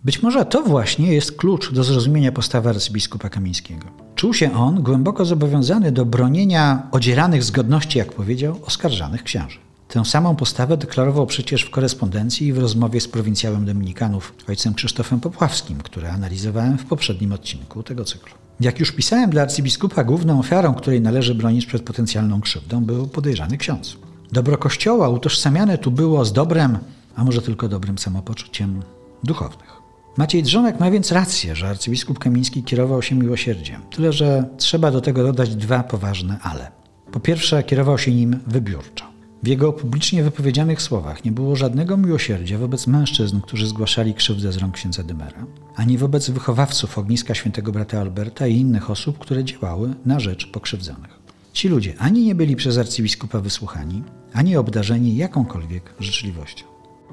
[0.03, 3.85] Być może to właśnie jest klucz do zrozumienia postawy arcybiskupa Kamińskiego.
[4.15, 9.59] Czuł się on głęboko zobowiązany do bronienia odzieranych z godności, jak powiedział, oskarżanych księży.
[9.87, 15.19] Tę samą postawę deklarował przecież w korespondencji i w rozmowie z prowincjałem Dominikanów, ojcem Krzysztofem
[15.19, 18.33] Popławskim, które analizowałem w poprzednim odcinku tego cyklu.
[18.59, 23.57] Jak już pisałem dla arcybiskupa, główną ofiarą, której należy bronić przed potencjalną krzywdą, był podejrzany
[23.57, 23.97] ksiądz.
[24.31, 26.77] Dobro Kościoła utożsamiane tu było z dobrem,
[27.15, 28.83] a może tylko dobrym samopoczuciem
[29.23, 29.73] duchownych.
[30.17, 35.01] Maciej Drzonek ma więc rację, że arcybiskup Kamiński kierował się miłosierdziem, tyle że trzeba do
[35.01, 36.71] tego dodać dwa poważne ale.
[37.11, 39.12] Po pierwsze, kierował się nim wybiórczo.
[39.43, 44.57] W jego publicznie wypowiedzianych słowach nie było żadnego miłosierdzia wobec mężczyzn, którzy zgłaszali krzywdę z
[44.57, 49.93] rąk księdza Dymera, ani wobec wychowawców ogniska świętego brata Alberta i innych osób, które działały
[50.05, 51.19] na rzecz pokrzywdzonych.
[51.53, 54.03] Ci ludzie ani nie byli przez arcybiskupa wysłuchani,
[54.33, 56.65] ani obdarzeni jakąkolwiek życzliwością.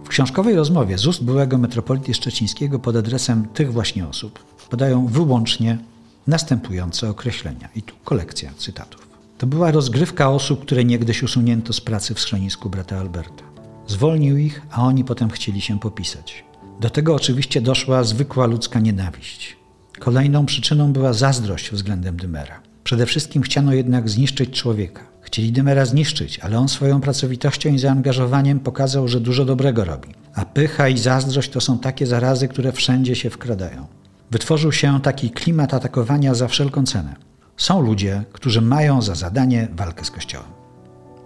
[0.05, 5.79] W książkowej rozmowie z ust byłego metropolity szczecińskiego pod adresem tych właśnie osób podają wyłącznie
[6.27, 7.69] następujące określenia.
[7.75, 9.10] I tu kolekcja cytatów.
[9.41, 13.45] To była rozgrywka osób, które niegdyś usunięto z pracy w schronisku brata Alberta.
[13.87, 16.45] Zwolnił ich, a oni potem chcieli się popisać.
[16.81, 19.57] Do tego oczywiście doszła zwykła ludzka nienawiść.
[19.99, 22.61] Kolejną przyczyną była zazdrość względem Dymera.
[22.85, 25.03] Przede wszystkim chciano jednak zniszczyć człowieka.
[25.23, 30.09] Chcieli Dymera zniszczyć, ale on swoją pracowitością i zaangażowaniem pokazał, że dużo dobrego robi.
[30.35, 33.87] A pycha i zazdrość to są takie zarazy, które wszędzie się wkradają.
[34.31, 37.30] Wytworzył się taki klimat atakowania za wszelką cenę.
[37.61, 40.47] Są ludzie, którzy mają za zadanie walkę z Kościołem.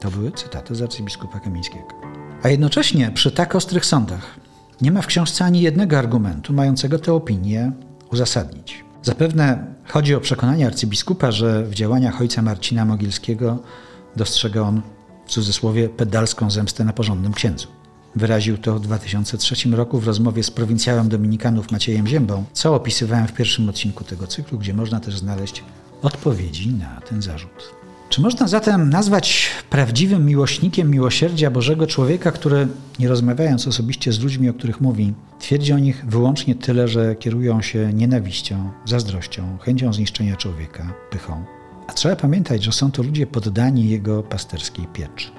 [0.01, 1.89] To były cytaty z arcybiskupa Kamińskiego.
[2.43, 4.41] A jednocześnie przy tak ostrych sądach
[4.81, 7.73] nie ma w książce ani jednego argumentu mającego tę opinię
[8.13, 8.85] uzasadnić.
[9.03, 13.59] Zapewne chodzi o przekonanie arcybiskupa, że w działaniach ojca Marcina Mogilskiego
[14.17, 14.83] dostrzega on
[15.27, 17.69] w cudzysłowie pedalską zemstę na porządnym księdzu.
[18.17, 23.33] Wyraził to w 2003 roku w rozmowie z prowincjałem dominikanów Maciejem Ziębą, co opisywałem w
[23.33, 25.65] pierwszym odcinku tego cyklu, gdzie można też znaleźć
[26.05, 27.75] odpowiedzi na ten zarzut.
[28.09, 34.49] Czy można zatem nazwać prawdziwym miłośnikiem miłosierdzia Bożego człowieka, który, nie rozmawiając osobiście z ludźmi,
[34.49, 40.37] o których mówi, twierdzi o nich wyłącznie tyle, że kierują się nienawiścią, zazdrością, chęcią zniszczenia
[40.37, 41.45] człowieka, pychą?
[41.87, 45.31] A trzeba pamiętać, że są to ludzie poddani jego pasterskiej pieczy.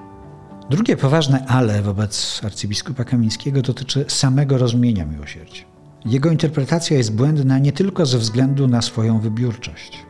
[0.69, 5.63] Drugie poważne ale wobec arcybiskupa Kamińskiego dotyczy samego rozumienia miłosierdzia.
[6.05, 10.05] Jego interpretacja jest błędna nie tylko ze względu na swoją wybiórczość.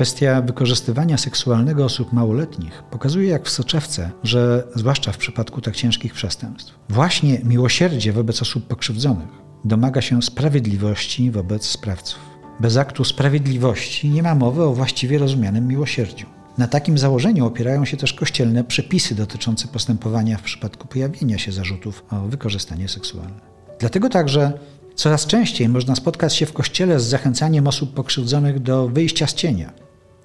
[0.00, 6.14] Kwestia wykorzystywania seksualnego osób małoletnich pokazuje jak w soczewce, że zwłaszcza w przypadku tak ciężkich
[6.14, 9.28] przestępstw, właśnie miłosierdzie wobec osób pokrzywdzonych
[9.64, 12.18] domaga się sprawiedliwości wobec sprawców.
[12.60, 16.26] Bez aktu sprawiedliwości nie ma mowy o właściwie rozumianym miłosierdziu.
[16.58, 22.04] Na takim założeniu opierają się też kościelne przepisy dotyczące postępowania w przypadku pojawienia się zarzutów
[22.10, 23.40] o wykorzystanie seksualne.
[23.80, 24.52] Dlatego także
[24.94, 29.72] coraz częściej można spotkać się w kościele z zachęcaniem osób pokrzywdzonych do wyjścia z cienia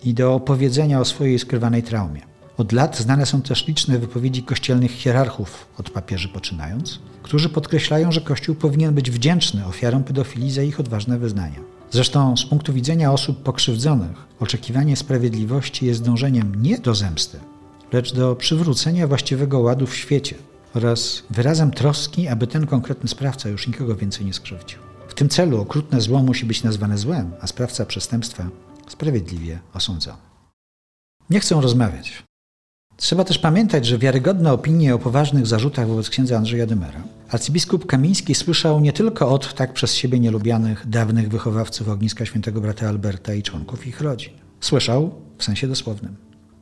[0.05, 2.21] i do opowiedzenia o swojej skrywanej traumie.
[2.57, 8.21] Od lat znane są też liczne wypowiedzi kościelnych hierarchów, od papieży poczynając, którzy podkreślają, że
[8.21, 11.59] Kościół powinien być wdzięczny ofiarom pedofilii za ich odważne wyznania.
[11.91, 17.39] Zresztą z punktu widzenia osób pokrzywdzonych, oczekiwanie sprawiedliwości jest dążeniem nie do zemsty,
[17.93, 20.35] lecz do przywrócenia właściwego ładu w świecie
[20.73, 24.79] oraz wyrazem troski, aby ten konkretny sprawca już nikogo więcej nie skrzywdził.
[25.07, 28.49] W tym celu okrutne zło musi być nazwane złem, a sprawca przestępstwa
[28.88, 30.17] sprawiedliwie osądzony.
[31.30, 32.24] Nie chcą rozmawiać.
[32.98, 37.04] Trzeba też pamiętać, że wiarygodne opinie o poważnych zarzutach wobec księdza Andrzeja Dymera
[37.36, 42.89] arcybiskup Kamiński słyszał nie tylko od tak przez siebie nielubianych dawnych wychowawców ogniska świętego brata
[42.89, 44.34] Alberta i członków ich rodzin.
[44.62, 46.15] Słyszał w sensie dosłownym.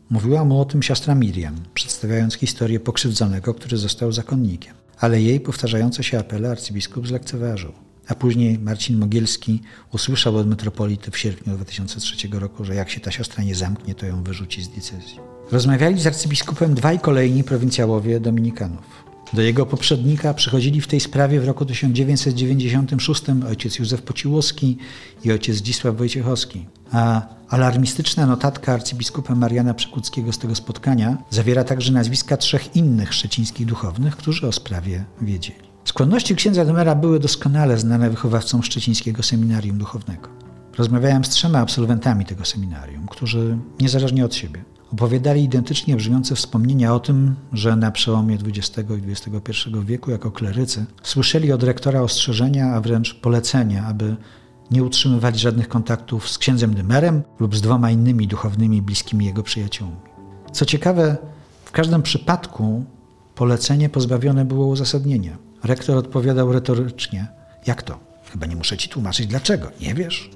[0.10, 4.74] Mówiła mu o tym siostra Miriam, przedstawiając historię pokrzywdzonego, który został zakonnikiem.
[5.00, 7.72] Ale jej powtarzające się apele arcybiskup zlekceważył.
[8.08, 9.62] A później Marcin Mogielski
[9.94, 14.06] usłyszał od metropolity w sierpniu 2003 roku, że jak się ta siostra nie zamknie, to
[14.06, 15.20] ją wyrzuci z diecezji.
[15.52, 19.13] Rozmawiali z arcybiskupem dwaj kolejni prowincjałowie dominikanów.
[19.34, 24.78] Do jego poprzednika przychodzili w tej sprawie w roku 1996 ojciec Józef Pociłowski
[25.24, 26.66] i ojciec Zdzisław Wojciechowski.
[26.92, 33.66] A alarmistyczna notatka arcybiskupa Mariana Przekuckiego z tego spotkania zawiera także nazwiska trzech innych szczecińskich
[33.66, 35.73] duchownych, którzy o sprawie wiedzieli.
[35.86, 40.30] Skłonności księdza Dymera były doskonale znane wychowawcom szczecińskiego seminarium duchownego.
[40.78, 47.00] Rozmawiałem z trzema absolwentami tego seminarium, którzy niezależnie od siebie opowiadali identycznie brzmiące wspomnienia o
[47.00, 52.82] tym, że na przełomie XX i XXI wieku jako klerycy słyszeli od rektora ostrzeżenia, a
[52.82, 54.15] wręcz polecenia, aby
[54.72, 59.96] nie utrzymywać żadnych kontaktów z księdzem Dymerem lub z dwoma innymi duchownymi bliskimi jego przyjaciółmi.
[60.52, 61.17] Co ciekawe,
[61.65, 62.86] w każdym przypadku
[63.36, 65.38] polecenie pozbawione było uzasadnienia.
[65.63, 67.28] Rektor odpowiadał retorycznie:
[67.67, 67.99] Jak to?
[68.32, 69.71] Chyba nie muszę ci tłumaczyć dlaczego.
[69.82, 70.30] Nie wiesz?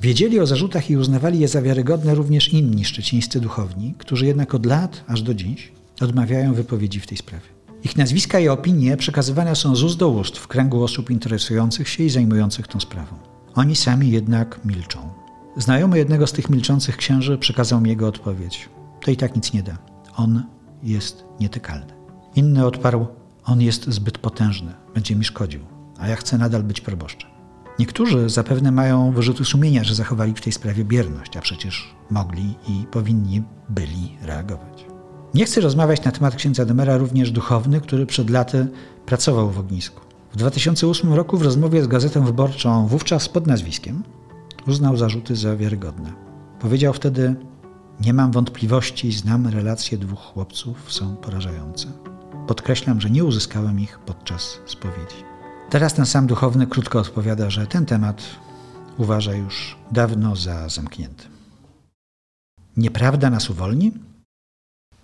[0.00, 4.66] Wiedzieli o zarzutach i uznawali je za wiarygodne również inni szczecińscy duchowni, którzy jednak od
[4.66, 7.44] lat, aż do dziś, odmawiają wypowiedzi w tej sprawie.
[7.84, 12.04] Ich nazwiska i opinie przekazywane są z ust do ust w kręgu osób interesujących się
[12.04, 13.16] i zajmujących tą sprawą.
[13.54, 15.10] Oni sami jednak milczą.
[15.56, 18.68] Znajomy jednego z tych milczących księży przekazał mi jego odpowiedź.
[19.00, 19.78] To i tak nic nie da.
[20.16, 20.42] On
[20.82, 21.92] jest nietykalny.
[22.34, 23.06] Inny odparł:
[23.48, 25.60] On jest zbyt potężny, będzie mi szkodził,
[25.98, 27.30] a ja chcę nadal być proboszczem.
[27.78, 32.86] Niektórzy zapewne mają wyrzuty sumienia, że zachowali w tej sprawie bierność, a przecież mogli i
[32.90, 34.86] powinni byli reagować.
[35.34, 38.68] Nie chcę rozmawiać na temat księdza Demera również duchowny, który przed laty
[39.06, 40.00] pracował w ognisku.
[40.32, 44.02] W 2008 roku w rozmowie z Gazetą Wyborczą, wówczas pod nazwiskiem,
[44.66, 46.12] uznał zarzuty za wiarygodne.
[46.60, 47.36] Powiedział wtedy:
[48.00, 51.86] Nie mam wątpliwości, znam relacje dwóch chłopców, są porażające.
[52.46, 55.24] Podkreślam, że nie uzyskałem ich podczas spowiedzi.
[55.70, 58.22] Teraz ten sam duchowny krótko odpowiada, że ten temat
[58.98, 61.24] uważa już dawno za zamknięty.
[62.76, 63.92] Nieprawda nas uwolni?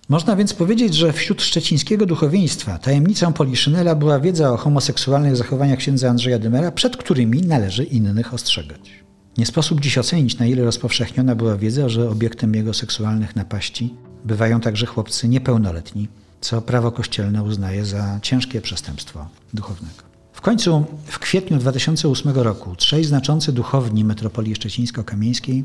[0.09, 6.11] Można więc powiedzieć, że wśród szczecińskiego duchowieństwa tajemnicą Poliszynela była wiedza o homoseksualnych zachowaniach księdza
[6.11, 9.04] Andrzeja Dymera, przed którymi należy innych ostrzegać.
[9.39, 13.95] Nie sposób dziś ocenić, na ile rozpowszechniona była wiedza, że obiektem jego seksualnych napaści
[14.25, 16.09] bywają także chłopcy niepełnoletni,
[16.41, 20.03] co prawo kościelne uznaje za ciężkie przestępstwo duchownego.
[20.33, 25.65] W końcu w kwietniu 2008 roku trzej znaczący duchowni metropolii szczecińsko-kamieńskiej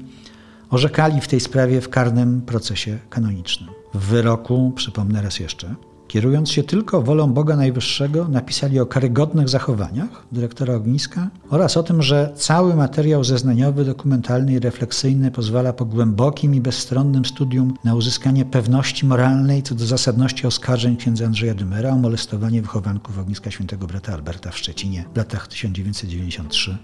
[0.70, 3.70] orzekali w tej sprawie w karnym procesie kanonicznym.
[3.94, 5.76] W wyroku, przypomnę raz jeszcze,
[6.10, 12.02] kierując się tylko wolą Boga Najwyższego, napisali o karygodnych zachowaniach dyrektora ogniska oraz o tym,
[12.02, 18.45] że cały materiał zeznaniowy, dokumentalny i refleksyjny pozwala po głębokim i bezstronnym studium na uzyskanie
[18.45, 24.13] pewności moralnej co do zasadności oskarżeń księdza Andrzeja Dymera o molestowanie wychowanków ogniska świętego brata
[24.13, 26.76] Alberta w Szczecinie w latach 1993-95.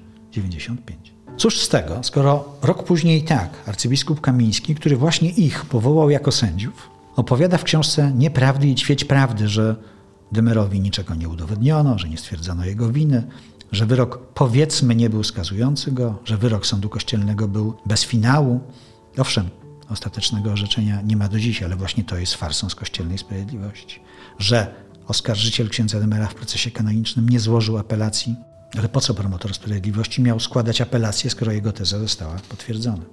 [1.37, 6.94] Cóż z tego, skoro rok później tak arcybiskup Kamiński, który właśnie ich powołał jako sędziów,
[7.15, 9.75] opowiada w książce Nieprawdy i ćwieć prawdy, że
[10.31, 13.27] Dymerowi niczego nie udowodniono, że nie stwierdzono jego winy,
[13.71, 18.59] że wyrok powiedzmy nie był skazujący go, że wyrok sądu kościelnego był bez finału.
[19.17, 19.49] Owszem,
[19.89, 23.99] ostatecznego orzeczenia nie ma do dziś, ale właśnie to jest farsą z kościelnej sprawiedliwości.
[24.39, 24.73] Że
[25.07, 28.35] oskarżyciel księdza Dymera w procesie kanonicznym nie złożył apelacji,
[28.77, 33.03] ale po co promotor sprawiedliwości miał składać apelację, skoro jego teza została potwierdzona?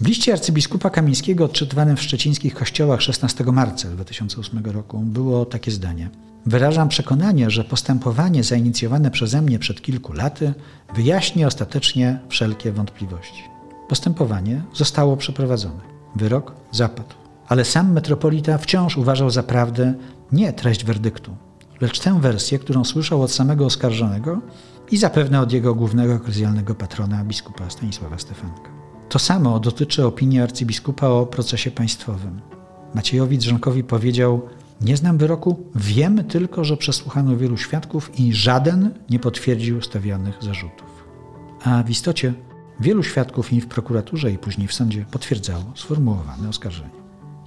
[0.00, 6.10] W liście arcybiskupa Kamińskiego odczytywanym w szczecińskich kościołach 16 marca 2008 roku było takie zdanie.
[6.46, 10.54] Wyrażam przekonanie, że postępowanie zainicjowane przeze mnie przed kilku laty
[10.94, 13.42] wyjaśni ostatecznie wszelkie wątpliwości.
[13.88, 15.80] Postępowanie zostało przeprowadzone.
[16.16, 17.14] Wyrok zapadł.
[17.48, 19.94] Ale sam metropolita wciąż uważał za prawdę
[20.32, 21.36] nie treść werdyktu,
[21.80, 24.40] lecz tę wersję, którą słyszał od samego oskarżonego
[24.90, 28.79] i zapewne od jego głównego eklezjalnego patrona, biskupa Stanisława Stefanka.
[29.10, 32.40] To samo dotyczy opinii arcybiskupa o procesie państwowym.
[32.94, 34.48] Maciejowi Drzonkowi powiedział:
[34.80, 41.04] Nie znam wyroku, wiem tylko, że przesłuchano wielu świadków i żaden nie potwierdził stawianych zarzutów.
[41.64, 42.34] A w istocie
[42.80, 47.00] wielu świadków i w prokuraturze, i później w sądzie potwierdzało sformułowane oskarżenie.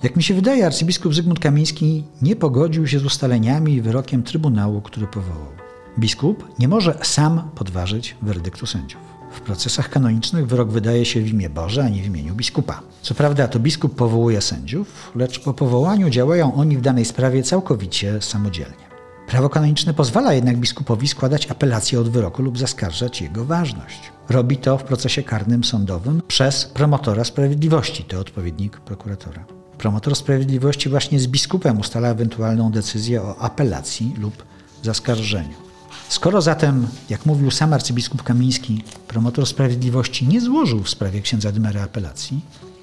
[0.04, 4.82] Jak mi się wydaje, arcybiskup Zygmunt Kamiński nie pogodził się z ustaleniami i wyrokiem Trybunału,
[4.82, 5.52] który powołał.
[5.99, 9.12] Biskup nie może sam podważyć werdyktu sędziów.
[9.33, 12.81] W procesach kanonicznych wyrok wydaje się w imię Boże, a nie w imieniu biskupa.
[13.01, 18.21] Co prawda to biskup powołuje sędziów, lecz po powołaniu działają oni w danej sprawie całkowicie
[18.21, 18.93] samodzielnie.
[19.27, 24.11] Prawo kanoniczne pozwala jednak biskupowi składać apelację od wyroku lub zaskarżać jego ważność.
[24.29, 29.45] Robi to w procesie karnym sądowym przez promotora sprawiedliwości, to odpowiednik prokuratora.
[29.77, 34.43] Promotor sprawiedliwości właśnie z biskupem ustala ewentualną decyzję o apelacji lub
[34.83, 35.72] zaskarżeniu.
[36.09, 41.83] Skoro zatem, jak mówił sam arcybiskup Kamiński, promotor sprawiedliwości nie złożył w sprawie księdza Dymera
[41.83, 42.39] apelacji,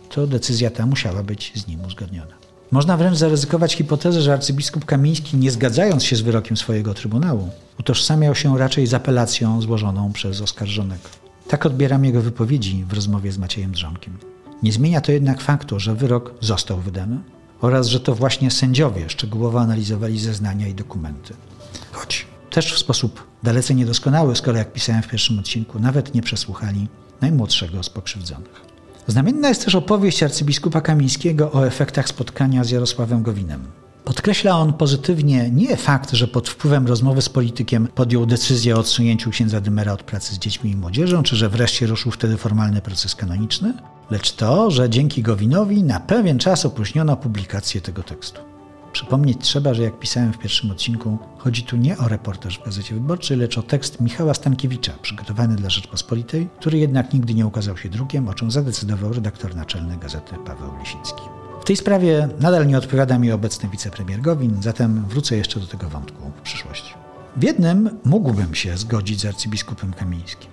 [0.08, 2.34] to decyzja ta musiała być z nim uzgodniona.
[2.70, 8.34] Można wręcz zaryzykować hipotezę, że arcybiskup Kamiński, nie zgadzając się z wyrokiem swojego trybunału, utożsamiał
[8.34, 11.08] się raczej z apelacją złożoną przez oskarżonego.
[11.48, 14.18] Tak odbieram jego wypowiedzi w rozmowie z Maciejem Drzonkiem.
[14.62, 17.18] Nie zmienia to jednak faktu, że wyrok został wydany
[17.60, 21.34] oraz że to właśnie sędziowie szczegółowo analizowali zeznania i dokumenty.
[21.92, 26.88] Choć też w sposób dalece niedoskonały, skoro jak pisałem w pierwszym odcinku, nawet nie przesłuchali
[27.20, 28.60] najmłodszego z pokrzywdzonych.
[29.06, 33.64] Znamienna jest też opowieść arcybiskupa Kamińskiego o efektach spotkania z Jarosławem Gowinem.
[34.04, 39.30] Podkreśla on pozytywnie nie fakt, że pod wpływem rozmowy z politykiem podjął decyzję o odsunięciu
[39.30, 43.14] księdza Dymera od pracy z dziećmi i młodzieżą, czy że wreszcie ruszył wtedy formalny proces
[43.14, 43.74] kanoniczny,
[44.10, 48.40] lecz to, że dzięki Gowinowi na pewien czas opóźniono publikację tego tekstu.
[48.92, 52.94] Przypomnieć trzeba, że jak pisałem w pierwszym odcinku, chodzi tu nie o reportaż w Gazecie
[52.94, 57.88] Wyborczej, lecz o tekst Michała Stankiewicza, przygotowany dla Rzeczpospolitej, który jednak nigdy nie ukazał się
[57.88, 61.22] drukiem, o czym zadecydował redaktor naczelny gazety Paweł Lisicki.
[61.60, 65.88] W tej sprawie nadal nie odpowiada mi obecny wicepremier Gowin, zatem wrócę jeszcze do tego
[65.88, 66.94] wątku w przyszłości.
[67.36, 70.50] W jednym mógłbym się zgodzić z arcybiskupem Kamińskim.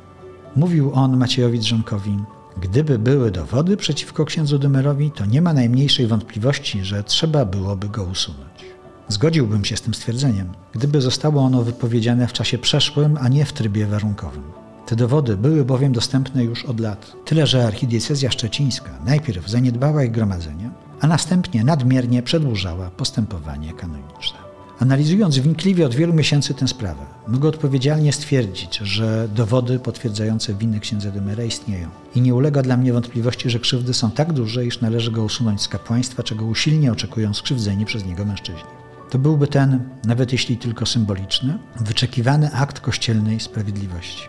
[0.55, 2.17] Mówił on Maciejowi Drzonkowi,
[2.61, 8.03] Gdyby były dowody przeciwko księdzu Dymerowi, to nie ma najmniejszej wątpliwości, że trzeba byłoby go
[8.03, 8.65] usunąć.
[9.07, 13.53] Zgodziłbym się z tym stwierdzeniem, gdyby zostało ono wypowiedziane w czasie przeszłym, a nie w
[13.53, 14.43] trybie warunkowym.
[14.85, 17.13] Te dowody były bowiem dostępne już od lat.
[17.25, 20.69] Tyle, że archidiecezja szczecińska najpierw zaniedbała ich gromadzenie,
[21.01, 24.46] a następnie nadmiernie przedłużała postępowanie kanoniczne.
[24.79, 31.11] Analizując wnikliwie od wielu miesięcy tę sprawę, mogę odpowiedzialnie stwierdzić, że dowody potwierdzające winę księdza
[31.11, 31.89] Demera istnieją.
[32.15, 35.61] I nie ulega dla mnie wątpliwości, że krzywdy są tak duże, iż należy go usunąć
[35.61, 38.69] z kapłaństwa, czego usilnie oczekują skrzywdzeni przez niego mężczyźni.
[39.09, 44.23] To byłby ten, nawet jeśli tylko symboliczny, wyczekiwany akt kościelnej sprawiedliwości.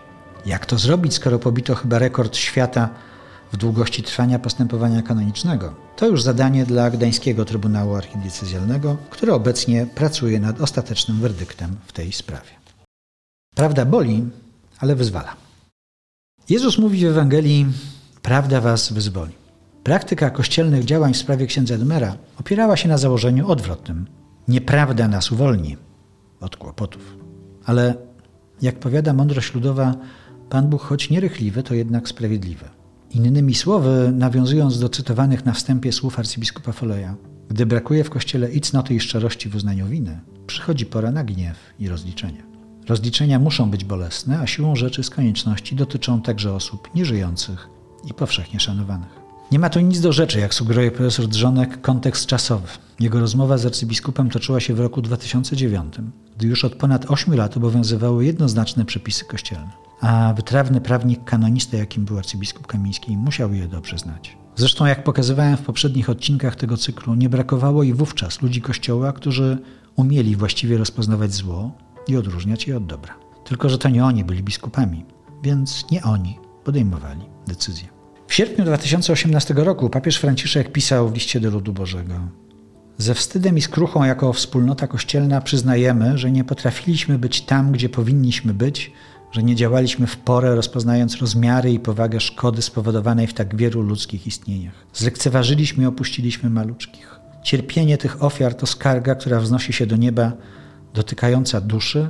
[0.46, 2.90] Jak to zrobić, skoro pobito chyba rekord świata
[3.53, 5.74] w długości trwania postępowania kanonicznego.
[5.96, 12.12] To już zadanie dla Gdańskiego Trybunału Archidiecezjalnego, który obecnie pracuje nad ostatecznym werdyktem w tej
[12.12, 12.51] sprawie.
[13.55, 14.24] Prawda boli,
[14.78, 15.36] ale wyzwala.
[16.49, 17.66] Jezus mówi w Ewangelii:
[18.22, 19.32] Prawda was wyzwoli.
[19.84, 24.07] Praktyka kościelnych działań w sprawie księdza Edmera opierała się na założeniu odwrotnym.
[24.49, 25.76] Nieprawda nas uwolni
[26.40, 27.16] od kłopotów.
[27.64, 27.94] Ale
[28.62, 29.94] jak powiada mądrość ludowa,
[30.51, 32.77] Pan Bóg, choć nierychliwy, to jednak sprawiedliwy.
[33.11, 37.16] Innymi słowy, nawiązując do cytowanych na wstępie słów arcybiskupa Foleja,
[37.48, 41.56] gdy brakuje w Kościele i cnoty i szczerości w uznaniu winy, przychodzi pora na gniew
[41.78, 42.42] i rozliczenie.
[42.88, 47.68] Rozliczenia muszą być bolesne, a siłą rzeczy z konieczności dotyczą także osób nieżyjących
[48.11, 49.20] i powszechnie szanowanych.
[49.52, 52.68] Nie ma tu nic do rzeczy, jak sugeruje profesor Drzonek, kontekst czasowy.
[53.00, 55.94] Jego rozmowa z arcybiskupem toczyła się w roku 2009,
[56.36, 62.05] gdy już od ponad 8 lat obowiązywały jednoznaczne przepisy kościelne a wytrawny prawnik kanonista, jakim
[62.05, 64.36] był arcybiskup Kamiński, musiał je dobrze znać.
[64.57, 69.59] Zresztą, jak pokazywałem w poprzednich odcinkach tego cyklu, nie brakowało i wówczas ludzi Kościoła, którzy
[69.96, 71.72] umieli właściwie rozpoznawać zło
[72.09, 73.14] i odróżniać je od dobra.
[73.44, 75.05] Tylko, że to nie oni byli biskupami,
[75.42, 77.88] więc nie oni podejmowali decyzje.
[78.26, 82.14] W sierpniu 2018 roku papież Franciszek pisał w liście do ludu Bożego:
[82.99, 88.55] Ze wstydem i skruchą jako wspólnota kościelna przyznajemy, że nie potrafiliśmy być tam, gdzie powinniśmy
[88.55, 88.92] być,
[89.32, 94.26] że nie działaliśmy w porę, rozpoznając rozmiary i powagę szkody spowodowanej w tak wielu ludzkich
[94.26, 94.74] istnieniach.
[94.94, 97.20] Zlekceważyliśmy i opuściliśmy maluczkich.
[97.42, 100.32] Cierpienie tych ofiar to skarga, która wznosi się do nieba,
[100.94, 102.08] dotykająca duszy,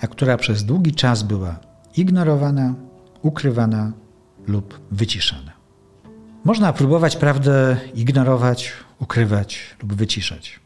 [0.00, 1.60] a która przez długi czas była
[1.96, 2.74] ignorowana,
[3.22, 3.92] ukrywana
[4.46, 5.52] lub wyciszana.
[6.44, 10.60] Można próbować prawdę ignorować, ukrywać lub wyciszać,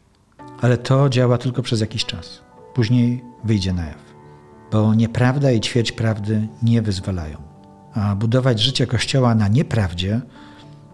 [0.61, 2.41] ale to działa tylko przez jakiś czas.
[2.75, 4.14] Później wyjdzie na jaw
[4.75, 7.39] bo nieprawda i ćwierć prawdy nie wyzwalają.
[7.95, 10.21] A budować życie Kościoła na nieprawdzie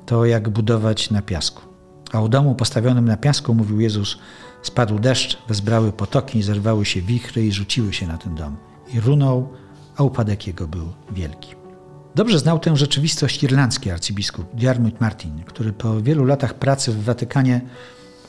[0.07, 1.63] to jak budować na piasku.
[2.13, 4.19] A u domu postawionym na piasku, mówił Jezus,
[4.63, 8.57] spadł deszcz, wezbrały potoki, zerwały się wichry i rzuciły się na ten dom.
[8.95, 9.49] I runął,
[9.97, 11.55] a upadek jego był wielki.
[12.15, 17.61] Dobrze znał tę rzeczywistość irlandzki arcybiskup Diarmuid Martin, który po wielu latach pracy w Watykanie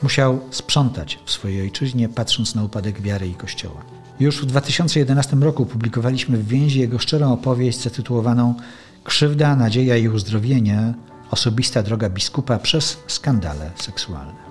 [0.02, 3.82] musiał sprzątać w swojej ojczyźnie, patrząc na upadek wiary i Kościoła.
[4.20, 8.54] Już w 2011 roku publikowaliśmy w więzi jego szczerą opowieść zatytułowaną
[9.04, 10.94] Krzywda, nadzieja i uzdrowienie
[11.30, 14.42] osobista droga biskupa przez skandale seksualne.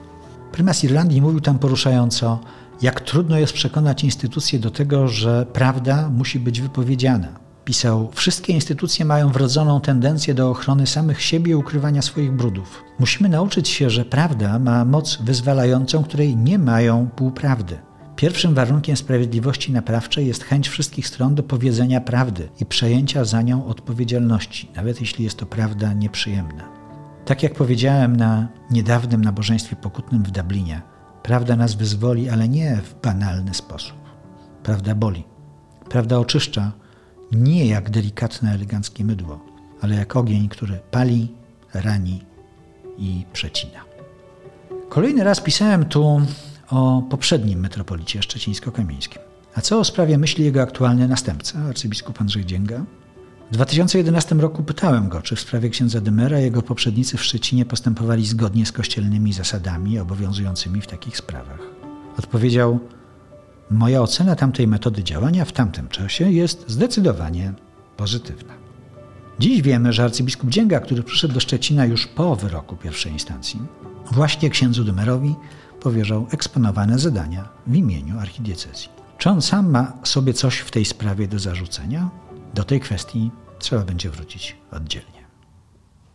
[0.51, 2.39] Prymas Irlandii mówił tam poruszająco,
[2.81, 7.27] jak trudno jest przekonać instytucje do tego, że prawda musi być wypowiedziana.
[7.71, 12.83] Pisał: Wszystkie instytucje mają wrodzoną tendencję do ochrony samych siebie i ukrywania swoich brudów.
[12.99, 17.77] Musimy nauczyć się, że prawda ma moc wyzwalającą, której nie mają półprawdy.
[18.15, 23.65] Pierwszym warunkiem sprawiedliwości naprawczej jest chęć wszystkich stron do powiedzenia prawdy i przejęcia za nią
[23.65, 26.63] odpowiedzialności, nawet jeśli jest to prawda nieprzyjemna.
[27.25, 30.81] Tak jak powiedziałem na niedawnym nabożeństwie pokutnym w Dublinie,
[31.23, 33.97] prawda nas wyzwoli, ale nie w banalny sposób.
[34.63, 35.23] Prawda boli.
[35.89, 36.81] Prawda oczyszcza
[37.31, 39.39] nie jak delikatne, eleganckie mydło,
[39.81, 41.31] ale jak ogień, który pali,
[41.73, 42.23] rani
[42.97, 43.79] i przecina.
[44.89, 46.21] Kolejny raz pisałem tu
[46.69, 49.19] o poprzednim metropolicie szczecińsko-kamieńskim.
[49.55, 52.85] A co o sprawie myśli jego aktualny następca, arcybiskup Andrzej Dzięga?
[53.51, 58.25] W 2011 roku pytałem go, czy w sprawie księdza Dymera jego poprzednicy w Szczecinie postępowali
[58.25, 61.59] zgodnie z kościelnymi zasadami obowiązującymi w takich sprawach.
[62.19, 62.79] Odpowiedział:
[63.71, 67.53] Moja ocena tamtej metody działania w tamtym czasie jest zdecydowanie
[67.97, 68.53] pozytywna.
[69.39, 73.59] Dziś wiemy, że arcybiskup Dzięga, który przyszedł do Szczecina już po wyroku pierwszej instancji,
[74.11, 75.35] właśnie księdzu Dymerowi
[75.81, 78.89] powierzał eksponowane zadania w imieniu archidiecezji.
[79.17, 82.09] Czy on sam ma sobie coś w tej sprawie do zarzucenia?
[82.53, 85.25] Do tej kwestii trzeba będzie wrócić oddzielnie.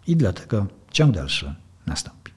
[0.06, 1.54] I dlatego ciąg dalszy
[1.86, 2.32] nastąpi.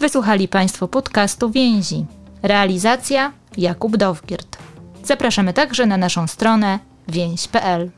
[0.00, 2.06] Wysłuchali Państwo podcastu Więzi.
[2.42, 4.58] Realizacja Jakub Dowgiert.
[5.04, 6.78] Zapraszamy także na naszą stronę
[7.08, 7.90] więź.pl.